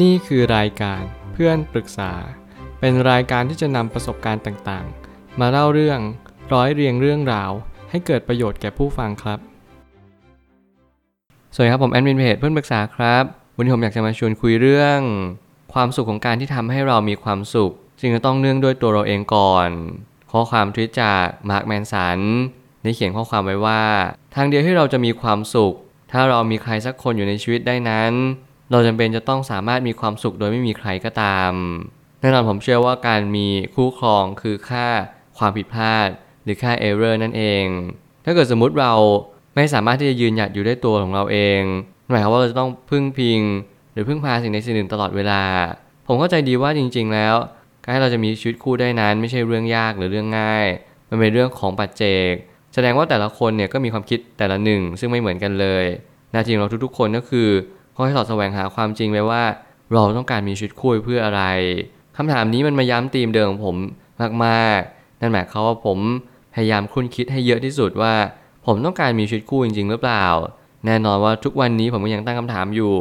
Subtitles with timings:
[0.00, 2.12] นี่คือรายการเพื่อนปรึกษา
[2.80, 6.00] เป็นรายการที่จะนำประสบการณ์ต่างๆ มาเล่าเรื่อง
[6.52, 7.50] ร้อยเรียงเรื่องราว
[7.90, 9.38] ให้เกิดประโยชน์แก่ผู้ฟังครับ
[11.54, 13.24] สวัสดีครับผมแอดมินเพจเพื่อนปรึกษาครับ
[13.56, 15.00] วันนี้ผมอยากจะมาชวนคุยเรื่อง
[15.74, 19.68] ความสุขของการที่ทำให้เรามีความสุขจึงจะต้องเนื่องด้วยตัวเราเองก่อน
[20.30, 22.18] ข้อความทวิตจากมาร์คแมนสัน
[22.82, 23.82] ได้เขียนข้อความไว้ว่า
[24.34, 25.74] ทางเดียวที่เราจะมีความสุข
[26.12, 28.12] ถ้าเรามีใครสักคนอยู่ในชีวิตได้นั้น
[28.72, 31.52] เราจำเป็นจะต้องสามารถมีความสุขโดยไม่มีใครก็ตาม
[32.20, 34.86] แน่นอนผมเชื่อว่าการมีคู่ครองคือค่า
[35.38, 36.08] ความผิดพลาด
[36.44, 37.64] หรือค่าเอเรอร์นั่นเอง
[38.24, 38.92] ถ้าเกิดสมมุติเรา
[39.54, 41.60] ไม่สามารถที่จะยืนหยัดอยู่ได้ตัวของเราเอง
[42.10, 43.40] หมายความว่าเราจะต้องพึ่งพิง
[43.92, 45.42] หรือพึ่งพาสิ่งใดสิ่งหนึ่งตลอดเวลา
[46.06, 47.34] ผมเข้าใจดีว่าจริง ๆ แล้ว
[47.82, 50.66] การที่เราจะมีชีวิตคู่ได้นั้น ไม่ใช่เรื่องยากหรือเรื่องง่าย
[51.08, 52.32] มันเป็นเรื่องของปัจเจก
[52.74, 55.84] แสดงว่าแต่ละคนเนี่ยก็มีความคิดแต่ละหนึ่งซึ่งไม่เหมือนกันเลย
[56.32, 57.48] หน้าที่ของเราทุกๆ คนก็คือ
[57.96, 59.42] คอยสอดแสวงหาความจริงไว้ว่า
[59.92, 61.42] เราต้องการมีชีวิตคู่เพื่ออะไร
[62.16, 63.76] คำถามนี้มันมาย้ำธีมเดิมของผม
[64.44, 65.98] มากๆ นั่นหมายความว่าผม
[66.54, 68.14] พยายามคุ้นคิดให้เยอะที่สุดว่า
[68.66, 70.26] ผมต้องการมีชีวิตคู่จริง ๆ หรือเปล่า
[70.86, 72.94] แน่นอนว่าทุกวันนี้ผมก็ยังตั้งคำถามอยู่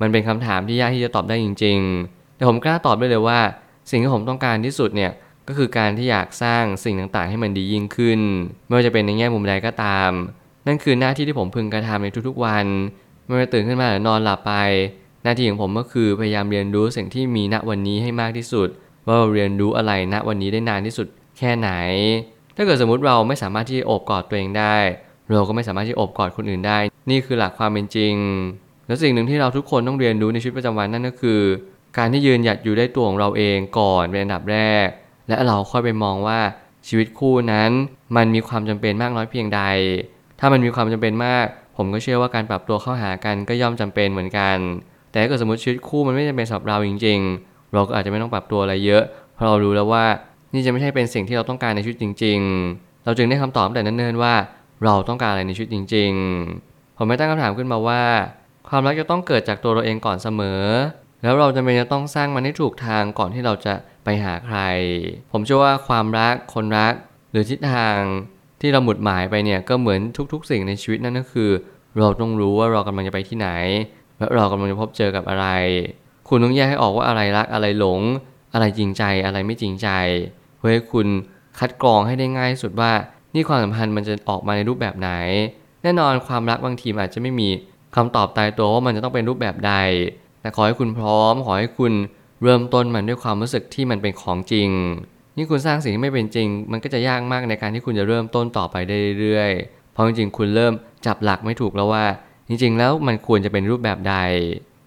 [0.00, 3.40] มันเป็นคำถามที่ยากที่จะตอบได้จริง ๆ แต่ผมกล้าตอบได้เลยว่า
[3.90, 5.12] สิ่งที่ผมต้องการที่สุดเนี่ย
[5.48, 8.20] ก็คือการที่อยากสร้างสิ่งต่างๆ ให้มันดียิ่งขึ้น
[8.66, 10.10] ไม่ว่าจะเป็นในแง่มุมใดก็ตาม
[10.66, 12.66] นั่นคือหน้าที่ที่ผมพึงกระทำในทุกๆวัน
[13.26, 14.52] ไม่ว่าตื่นขึ้นมาหรือนอนหลับไป
[15.22, 18.68] หน้าที่ของผมก็คือพยายามเรียนรู้สิ่งที่มีณวันนี้ให้มากที่สุด
[19.06, 21.06] ว่าเราเรียนรู้อะไรณวันนี้ได้นานที่สุด
[21.38, 21.70] แค่ไหน
[22.56, 24.76] ถ้าเกิดสมมติเราไม่สามารถที่จะโอบกอดตัวเองได้
[25.30, 26.78] เราก็ไม่สามารถที่โอบกอดคนอื่นได้
[27.10, 28.14] นี่คือหลักความเป็นจริง
[28.86, 31.40] แล้วสิ่งหนึ่งที่เราทุกคนต้องเรียนรู้ในชีวิตประจำวันนั่นก็คือ
[31.98, 34.86] การที่ยืนหยัดอยู่ได้ตัวของเราเองก่อนเป็นอันดับแรก
[35.28, 36.40] และเราค่อยไปมองว่า
[36.88, 37.70] ชีวิตคู่นั้น
[38.16, 39.62] มันมีความจำเป็นมากน้อยเพียงใด
[40.40, 44.56] ถ้ามันมีความจำเป็นมาก ผมก็เชื่อว่าการปรับตัวเข้าหากันก็ย่อมจำเป็นเหมือนกัน
[45.10, 49.02] แต่ถ้าเกิดสมมติชีวิตคู่มันไม่จำเป็นสำหรับเราจริง ๆ เราก็อาจจะไม่ต้องปรับตัวอะไรเยอะ
[49.34, 50.04] เพราะเรารู้แล้วว่า
[50.54, 52.38] นี่จะไม่ใช่เป็นสิ่งที่เราต้องการในชีวิตจริง
[52.72, 54.34] ๆ เราจึงได้คำตอบแต่นั้นเนิ่นว่า
[54.84, 56.12] เราต้องการอะไรในชีวิตจริง
[56.54, 58.02] ๆ ผมไม่ตั้งคำถามขึ้นมาว่า
[58.68, 60.62] ความรักจะต้องเกิดจากตัวเราเองก่อนเสมอ
[61.22, 64.58] แล้วเราจำเป็นจะต้องสร้างมันให้ถูกทางก่อนที่เราจะไปหาใคร
[65.32, 66.92] ผมเชื่อว่าความรักคนรัก
[67.30, 67.98] หรือทิศทาง
[68.66, 70.00] ที่เราหมุดหมายไปเนี่ยก็เหมือน
[70.32, 71.50] ทุกๆ สิ่งในชีวิตนั่นก็คือ
[71.98, 73.48] เราต้องรู้ว่าเรากำลังจะไปที่ไหน
[74.18, 75.46] และเรากำลังจะพบเจอกับอะไร
[76.28, 78.00] คุณต้องแยกให้ออกว่าอะไรรักอะไรหลง
[78.54, 79.88] อะไรจริงใจอะไรไม่จริงใจ
[80.58, 81.06] เพื่อให้คุณ
[81.58, 82.92] คัดกรองให้ได้ง่ายสุดว่า
[83.34, 85.10] นี่ความสัมพันธ์มันจะออกมาในรูปแบบไหน
[85.82, 87.48] แน่นอนความรักบางทีอาจจะไม่มี
[87.96, 89.72] คำตอบตายตัวว่ามันจะต้องเป็นรูปแบบใด
[90.40, 91.92] แต่ขอให้คุณพร้อม ขอให้คุณ
[92.42, 94.68] เริ่มต้นมันด้วยความรู้สึกที่มันเป็นของจริง
[95.36, 100.72] นี่คุณสร้างสิ่งที่ไม่เป็นจริง มันก็จะยากมากในการที่คุณจะเริ่มต้นต่อไปได้เรื่อยๆ เพราะจริงๆ คุณเริ่ม
[101.06, 102.04] จับหลักไม่ถูกแล้วว่า
[102.48, 104.14] จริงๆ แล้วมันควรจะเป็นรูปแบบใด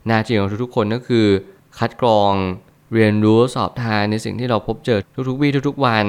[0.07, 1.27] หน้าที่ของทุกๆ คนก็คือ
[1.77, 2.33] คัดกรอง
[2.93, 4.99] เรียนรู้สอบทานในสิ่งที่เราพบเจอ
[5.29, 6.05] ทุกๆวี่ทุกๆวัน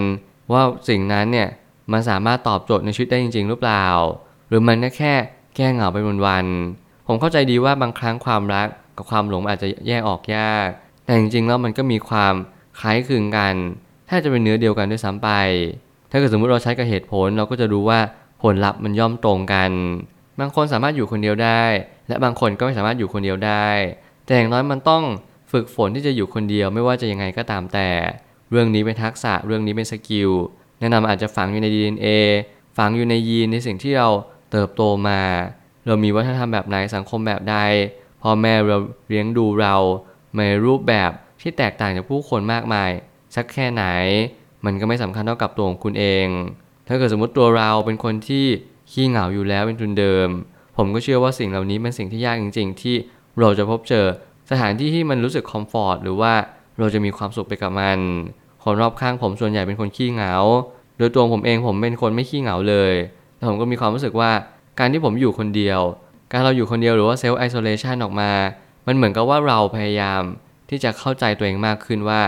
[0.52, 1.48] ว่าสิ่งนั้นเนี่ย
[1.92, 3.86] มันสามารถตอบโจทย์ในชีวิตได้จริง ๆ หรือเปล่า
[4.48, 5.14] หรือมันแค่
[5.56, 10.68] แก้เหงาไปวันๆผมเข้าใจดีว่าบางครั้งความรักกับความหลงอาจจะแยกออกยาก
[11.04, 12.34] แต่จริงๆแล้วมันก็มีความ
[12.80, 13.54] คล้ายคลึงกัน
[14.10, 15.30] แทบจะเป็นเนื้อเดียวกันด้วยซ้ำไป
[16.10, 18.00] ถ้าเกิดสมมติเราใช้กับเหตุผลเราก็จะรู้ว่า
[18.42, 19.70] ผลลัพธ์มันย่อมตรงกัน
[20.40, 21.62] บางคนสามารถอยู่คนเดียวได้
[22.08, 23.68] และบางคนก็ไม่สามารถอยู่คนเดียวได้
[24.24, 25.02] แต่อย่างน้อยมันต้อง
[25.52, 27.88] ฝึกฝนที่จะอยู่คนเดียวไม่ว่าจะยังไงก็ตามแต่
[28.50, 30.30] เรื่องนี้เป็นทักษะเรื่องนี้เป็นสกิล
[30.80, 32.06] แนะนำอาจจะฝังอยู่ใน DNA
[32.78, 34.08] ฝังอยู่ในยีนในสิ่งที่เรา
[34.52, 35.20] เติบโตมา
[35.86, 37.56] เรามีวัฒนธรรมแบบไหนสังคมแบบใด
[38.22, 38.78] พ่อแม่เรา
[39.08, 39.76] เลี้ยงดูเรา
[40.36, 41.10] ในรูปแบบ
[41.40, 42.90] ที่แตกต่างจากผู้คนมากมาย
[43.34, 43.84] สักแค่ไหน
[44.64, 46.26] มันก็ไม่สำคัญเท่ากับตัวของคุณเอง
[46.88, 48.46] ถ้าเกิดสมมติตัวเราเป็นคนที่
[48.90, 50.28] ขี้เหงาอยู่แล้วเป็นทุนเดิม
[50.76, 52.94] ผมก็เชื่อว่าสิ่งเหล่านี้เป็นสิ่งที่ยากจริง ๆ ที่
[53.40, 54.06] เราจะพบเจอ
[54.50, 56.32] สถานที่ที่มันรู้สึก comfort หรือว่า
[56.78, 57.98] เราจะมีความสุขไปกับมัน
[58.62, 60.34] คนรอบข้างผมส่วนใหญ่เป็นคนขี้เหงา
[60.98, 62.94] โดยตัวผมเองผมเป็นคนไม่ขี้เหงาเลย
[63.36, 64.30] แต่ผมก็มีความรู้สึกว่า
[64.78, 65.80] การที่ผมอยู่คนเดียว
[66.32, 68.32] การเราอยู่คนเดียวหรือว่า self isolation ออกมา
[68.86, 70.22] มันเหมือนกับว่าเราพยายาม
[70.70, 72.20] ที่จะเข้าใจตัวเองมากขึ้นว่า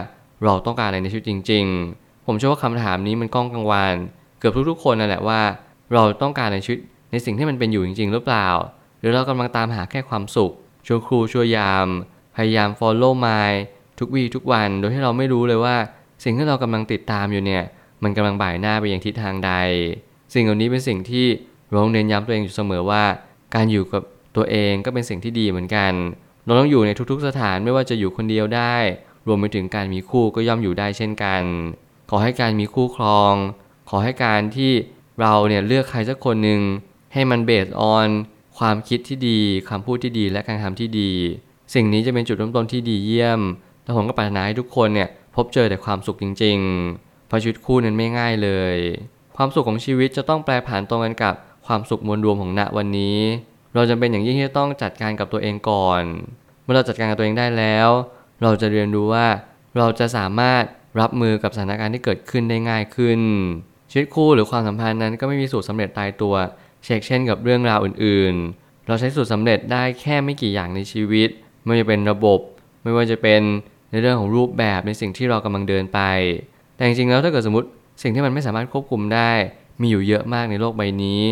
[0.44, 1.65] เราต้องการอะไรในชีวิตจริง
[1.97, 3.94] ๆ ผมเชื่อว่าคำถามนี้มันก้องกังวาน
[4.39, 5.41] เกือบทุกๆ คนนั่นแหละว่า
[5.94, 6.79] เราต้องการในชีวิต
[7.11, 8.49] ในสิ่งที่มันเป็นอยู่จริง ๆ หรือเปล่า
[9.00, 10.53] หรือเรากำลังตามหาแค่ความสุข
[10.87, 11.87] ชั่วครูชั่วยาม
[12.37, 13.53] พยายาม follow my
[13.99, 15.77] ทุกวีทุกวันโดยที่เราไม่รู้เลยว่า
[16.25, 17.65] สิ่งที่เรากำลังติดตามอยู่เนี่ย
[18.03, 19.53] มันกำลังบ่ายหน้าไปอย่างทิศทางใด
[20.35, 21.27] สิ่งเหล่านี้เป็นสิ่งที่
[21.69, 23.03] เราต้องเน้นย้ำตัวเองอยู่เสมอว่า
[23.55, 24.03] การอยู่กับ
[24.37, 25.93] ตัวเองก็เป็นสิ่งที่ดีเหมือนกัน
[26.45, 28.77] เราต้องอยู่ในทุกๆสถานไม่ว่าจะอยู่คนเดียวได้
[29.27, 31.43] รวมไปถึงการมีคู่ก็ย่อมอยู่ได้เช่นกัน
[32.11, 33.35] ขอให้การมีคู่ครอง
[33.91, 34.73] ขอให้การที่
[35.21, 36.61] เราเนี่ยเลือกใครสักคนหนึ่ง
[37.13, 38.09] ให้มันเบสออน
[38.59, 41.11] ความคิดที่ดีคำพูดที่ดีและการทำที่ดี
[41.75, 43.41] สิ่งนี้จะเป็นจุดเริ่มต้นที่ดีเยี่ยม
[43.83, 48.77] แต่ผมก็ปรารถนาให้ทุกคนเนี่ยพบเจอแต่ความสุขจริงๆเพราะชีวิตคู่นั้นไม่ง่ายเลย
[49.37, 51.35] ความสุขของชีวิตจะต้องแปรผันตรงกันกับ
[51.67, 53.19] ความสุขมวลรวมของณวันนี้
[53.75, 56.03] เราจำเป็นอย่างยิ่งที่จะต้องจัดการกับตัวเองก่อน
[56.63, 57.89] เมื่อเราจัดการกับตัวเองได้แล้ว
[58.43, 59.27] เราจะเรียนรู้ว่า
[59.79, 60.62] เราจะสามารถ
[61.00, 63.21] รับมือกับสถานการณ์ที่เกิดขึ้นได้ง่ายขึ้น
[63.91, 66.35] ชีวิตคู่หรือความสัมพันธ์นั้นก็ไม่มีสูตรสำเร็จตายตัว
[66.85, 71.29] เช่นเช่นกับเรื่องราวอื่นๆ เราใช้สูตรสำเร็จได้แค่ไม่กี่อย่างในชีวิต
[71.65, 72.41] ไม่ว่าจะเป็นระบบ
[72.83, 73.43] ไม่ว่าจะเป็น
[73.91, 76.00] ในเรื่องของรูปแบบในสิ่งที่เรากำลังเดินไป
[76.77, 77.69] แต่จริงๆแล้วถ้าเกิดสมมติ
[78.03, 79.33] สิ่งที่มันไม่สามารถควบคุมได้
[79.81, 81.23] มีอยู่เยอะมากในโลกใบนี้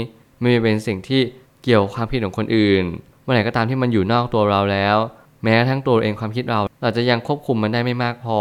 [0.40, 1.20] ไม่ว่าจะเป็นสิ่งที่
[1.64, 2.84] เกี่ยวความคิดของคนอื่น
[3.22, 4.96] เมื่อไหร่ก็ตามที่มันอยู่นอกตัวเราแล้ว
[5.42, 8.40] แม้กระทั่งตัวเองความคิดเรา เราจะยังควบคุมมันได้ไม่มากพอ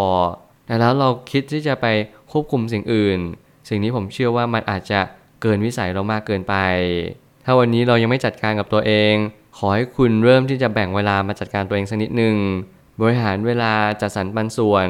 [0.66, 1.86] แต่แล้วเราคิดที่จะไป
[2.32, 3.20] ควบคุมสิ่งอื่น
[3.70, 5.00] สิ่งนี้ผมเชื่อว่ามันอาจจะ
[5.42, 6.56] เกินวิสัยเรามากเกินไป
[7.46, 9.14] ถ้าวันนี้เรายังไม่จัดการกับตัวเอง
[9.58, 12.36] ขอให้คุณเริ่มที่จะแบ่งเวลามาจัดการตัวเองสักนิดหนึ่ง
[13.02, 14.88] บริหารเวลาจัดสรรปันส่วน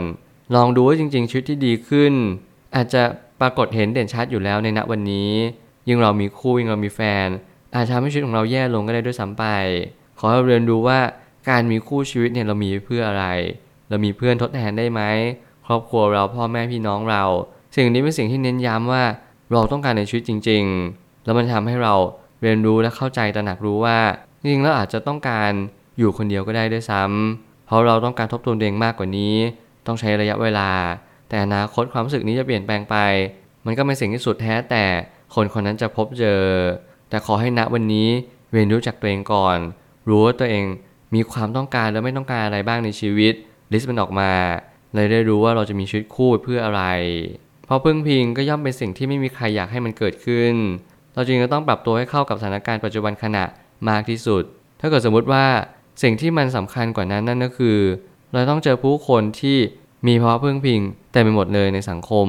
[0.55, 2.13] ลองดูว่าจริง ๆชีวิตที่ดีขึ้น
[2.75, 3.03] อาจจะ
[3.41, 5.31] ปรากฏเห็นเด่นชัดอยู่แล้วในณวันนี้
[5.87, 7.27] ยิ่งเรามีคู่ยิ่งเรามีแฟน
[7.75, 9.45] อาจจะทำให้ชีวิตของเราแย่ลงก็ได้ด้วยซ้ำไป
[10.19, 10.99] ขอให้เราเรียนรู้ว่า
[11.49, 13.25] การมีคู่ชีวิตเนี่ยเรามีเพื่ออะไร
[13.89, 15.01] เรามีเพื่อนทดแทนได้ไหม
[15.65, 17.23] ครอบครัวเราพ่อแม่พี่น้องเรา
[17.75, 19.03] สิ่งนี้เป็นสิ่งที่เน้นย้ำว่า
[19.51, 20.63] เราต้องการในชีวิตจริง
[20.95, 21.93] ๆ แล้วมันทำให้เรา
[22.41, 23.99] เรียนรู้และเข้าใจตระหนักรู้ว่า
[24.39, 25.51] จริงๆแล้วอาจจะต้องการ
[25.97, 29.35] อยู่คนเดียวก็ได้ด้วยซ้ำเพราะเราต้องการทบทวนตัวเองมากกว่านี้
[29.87, 30.69] ต้องใช้ระยะเวลา
[31.29, 32.95] แต่อนาคตความรู้สึกนี้จะเปลี่ยนแปลงไป
[33.65, 34.85] มันก็เป็นสิ่งที่สุดแท้แต่
[35.35, 36.41] คนคนนั้นจะพบเจอ
[37.09, 38.07] แต่ขอให้ณวันนี้
[38.53, 39.57] เรียนรู้จักตัวเองก่อน
[40.07, 40.65] รู้ว่าตัวเอง
[41.15, 43.33] มีความต้องการและไม่ต้องการอะไรบ้างในชีวิต
[43.73, 44.31] ลิสต์มันออกมา
[44.95, 46.83] เลยได้รู้ว่าเราจะมีชีวิตคู่เพื่ออะไร
[47.65, 50.53] เพราะพึ่งพิงก็ย่อมเป็นสิ่งที่ไม่มีใครอยากให้มันเกิดขึ้น
[51.13, 53.43] เราจริงก็ต้องปรับตัวให้เข้ากับสถานการณ์ปัจจุบันขณะ
[53.89, 54.43] มากที่สุด
[54.81, 55.45] ถ้าเกิดสมมุติว่า
[56.03, 57.77] สิ่งที่มันสำคัญกว่านั้นนั่นก็คือ
[58.33, 59.57] เราต้องเจอผู้คนที่
[60.07, 62.27] มีภาวะพึ่งพิงแต่ไปหมดเลยในสังคม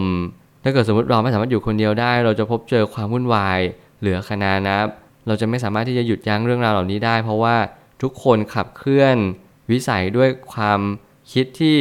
[0.63, 3.61] ถ้าเกิดสมมติเราไม่สามารถอยู่คนเดียวได้ เราจะพบเจอความวุ่นวาย
[4.01, 4.87] เหลือขนานับ
[5.27, 7.57] เราจะไม่สามารถที่จะหยุดยั้งเรื่องราวเหล่านี้ได้ เพราะว่า
[8.03, 9.17] ทุกคนขับเคลื่อน
[9.71, 10.81] วิสัยด้วยความ
[11.33, 11.77] คิดที่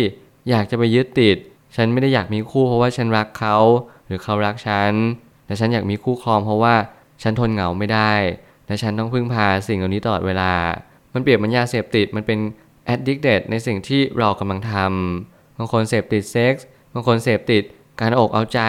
[0.49, 1.37] อยากจะไปยึดติด
[1.75, 3.57] ฉันไม่ได้อยากมีคู่เพราะว่าฉันรักเขา
[4.05, 4.93] หรือเขารักฉัน
[5.45, 6.75] แต่ฉันอยากมีคู่ครองเพราะว่า
[7.21, 8.13] ฉันทนเหงาไม่ได้
[8.67, 10.53] และฉันต้องพึ่งพาสิ่งเหล่านี้ตลอดเวลา
[11.13, 12.39] มันเปรียบเหมือนยาเสพติด มันเป็น
[12.93, 17.63] addicted ในสิ่งที่เรากำลังทำบางคนเสพติดเซ็กส์ บางคนเสพติด
[18.01, 18.61] การอกเอาใจ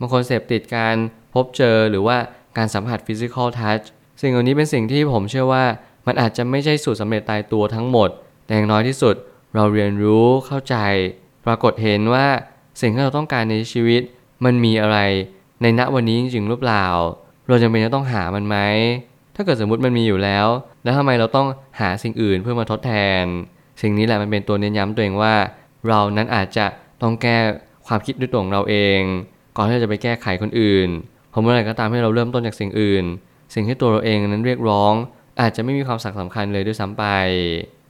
[0.00, 0.96] บางคนเสพติดการ
[1.34, 2.16] พบเจอหรือว่า
[2.56, 3.84] การสัมผัส physical touch
[4.20, 5.64] สิ่งเหล่านี้เป็นสิ่งที่ผมเชื่อว่า
[6.06, 8.08] มันอาจจะไม่ใช่สูตรสำเร็จตายตัวทั้งหมด
[8.46, 9.14] แต่อย่างน้อยที่สุด
[9.54, 10.76] เราเรียนรู้เข้าใจ
[11.46, 12.26] ปรากฏเห็นว่า
[12.80, 14.02] สิ่งที่เราต้องการในชีวิต
[14.44, 14.98] มันมีอะไร
[15.62, 16.86] ในณวันนี้จริงๆหรือเปล่า
[17.48, 18.56] เราจำเป็นจะต้องหามันไหม
[19.36, 20.46] ถ้าเกิดสมมุติมันมีอยู่แล้ว
[20.82, 21.46] แล้วทำไมเราต้อง
[21.80, 23.24] หาสิ่งอื่นเพื่อมาทดแทน
[23.82, 25.34] สิ่งนี้แหละมันเป็นตัวเน้นย้ำตัวเองว่า
[25.88, 26.66] เรานั้นอาจจะ
[27.02, 27.38] ต้องแก้
[27.86, 29.00] ความคิดด้วยตัวของเราเอง
[29.56, 30.88] ก่อนที่จะไปแก้ไขคนอื่น
[31.30, 33.04] เพราะเมื่อไหร่ก็ตามที่เราเริ่มต้นจากสิ่งอื่น
[33.54, 34.94] สิ่งที่ตัวเราเองนั้นเรียกร้อง
[35.40, 37.04] อาจจะไม่มีความสำคัญเลยด้วยซ้ำไป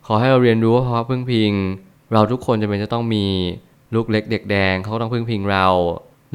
[0.07, 1.53] ขอให้เราเรียนรู้ว่าภาวะพึ่งพิง
[2.13, 3.27] เราทุกคนจะเป็นจะต้องมี
[3.95, 5.67] ลูกเล็กเด็กแดงเขาก็ต้องพึ่งพิงเรา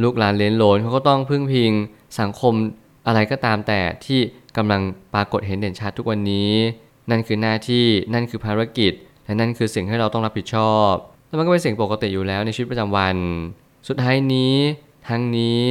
[0.04, 1.71] ลูกหลานเลนโลนเขาก็ต้องพึ่งพิง
[2.19, 2.54] สังคม
[3.07, 4.19] อะไรก็ตามแต่ที่
[4.57, 4.81] กำลัง
[5.13, 6.51] ปรากฏเห็นเด่นชัดทุกวันนี้
[7.10, 8.94] นั่นคือหน้าที่นั่นคือภารกิจ
[9.25, 10.94] และนั่นคือสิ่งที่เราต้องรับผิดชอบ
[11.27, 13.15] แล้วมันก็เป็นสิ่งปกติอยู่แล้วในชีวิตประจำวัน
[13.88, 14.55] สุดท้ายนี้
[15.10, 15.62] ทั้งนี้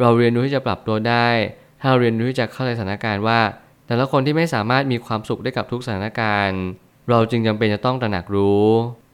[0.00, 1.28] เราเรียนรู้ที่จะปรับตัวได้
[1.80, 3.40] ถ้าเราเรียนรู้ที่จะเข้าใจสถานการณ์ว่า
[3.90, 6.60] แต่ละคนที่ไม่สามารถมีความสุขได้กับทุกสถานการณ์
[7.10, 8.66] เราจึงจำเป็นจะต้องตระหนักรู้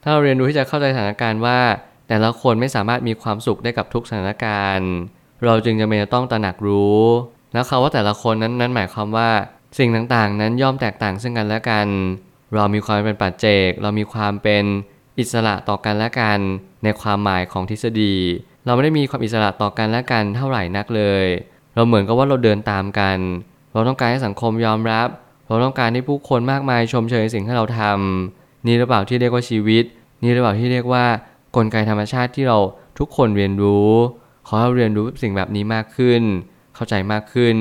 [0.03, 1.59] ถ้าเราเรียนรู้ที่จะเข้าใจสถานการณ์ว่า
[2.07, 4.89] แต่ละคนไม่สามารถมีความสุขได้กับทุกสถานการณ์
[5.45, 7.01] เราจึงจำเป็นจะต้องตระหนักรู้
[7.53, 9.29] แล้วคำว่าแต่ละคนนั้นนั้นหมายความว่า
[9.77, 11.87] สิ่งต่างๆ นั้นย่อมแตกต่างซึ่งกันและกัน
[12.55, 14.63] เรามีความเป็นปัจเจก เรามีความเป็น
[15.19, 16.39] อิสระต่อกันและกัน
[16.83, 18.15] ในความหมายของทฤษฎี
[18.65, 21.25] เราไม่ได้มีความอิสระต่อกันและกันเท่าไหร่นักเลย
[21.75, 23.19] เราเหมือนกับว่าเราเดินตามกัน
[23.77, 25.07] เราต้องการให้สังคมยอมรับ
[25.47, 29.83] เราต้องการให้ผู้คนมากมายชมเชยสิ่งที่เราทำนี่หรือเปล่าที่เรียกว่าชีวิต
[30.23, 31.05] นี่หรือเปล่าที่เรียกว่า
[31.55, 32.57] กลไกธรรมชาติที่เรา
[32.99, 33.91] ทุกคนเรียนรู้
[34.47, 36.21] ขอให้เรียนรู้สิ่งแบบนี้มากขึ้น
[36.75, 37.57] เข้าใจมากขึ้น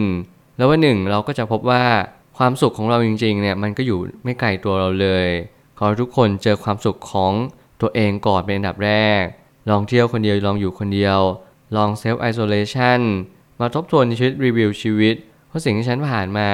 [0.56, 1.84] แล้ววันหนึ่งเราก็จะพบว่า
[2.38, 5.26] ความสุขของเราจริงๆเนี่ยมันก็อยู่ไม่ไกลตัวเราเลย
[5.78, 7.32] ขอทุกคนเจอความสุขของ
[7.80, 9.22] ตัวเองก่อนเป็นอันดับแรก
[9.70, 11.18] ลองเที่ยวคนเดียวลองอยู่คนเดียว
[11.76, 13.00] ลองเซลฟ์ไอโซเลชัน
[13.60, 15.16] มาทบทวนชีวิตรีวิวชีวิต
[15.56, 16.50] เพราะสิ่งที่ฉันผ่านมา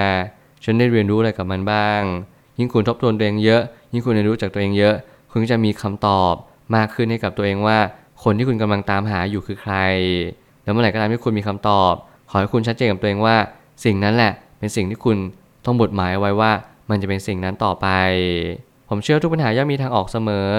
[0.64, 2.02] ฉันได้เรียนรู้อะไรกับมันบ้าง
[2.58, 4.94] ยิ่งคุณทบทวนตัวเองเยอะ ยิ่งคุณเรียนรู้จากตัวเองเยอะ
[5.30, 6.34] คุณจะมีคำตอบ
[6.76, 7.78] มากขึ้นให้กับตัวเองว่า
[8.22, 9.74] คนที่คุณกำลังตามหาอยู่คือใคร
[10.62, 11.92] แล้วเมื่อไหร่ก็ตามที่คุณมีคำตอบ
[12.30, 13.36] ขอให้คุณชัดเจนกับตัวเองว่า
[13.84, 15.16] สิ่งนั้นแหละ เป็นสิ่งที่คุณ
[15.64, 16.52] ต้องบทหมายไว้ว่า
[16.90, 17.88] มันจะเป็นสิ่งนั้นต่อไป
[18.88, 20.50] ผมผมเชื่อทุกปัญหาย่อมมีทางออกเสมอ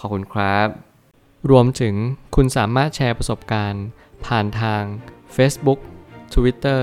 [0.00, 0.68] ขอบคุณครับ
[1.50, 1.94] รวมถึง
[2.36, 3.84] คุณสามารถแชร์ประสบการณ์
[4.26, 4.82] ผ่านทาง
[5.36, 5.78] Facebook
[6.34, 6.82] Twitter